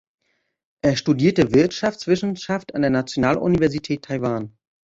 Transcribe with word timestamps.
Er 0.81 0.95
studierte 0.95 1.53
Wirtschaftswissenschaft 1.53 2.73
an 2.73 2.81
der 2.81 2.89
Nationaluniversität 2.89 4.01
Taiwan. 4.03 4.57